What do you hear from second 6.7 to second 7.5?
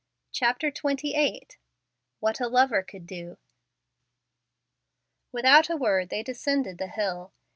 the hill.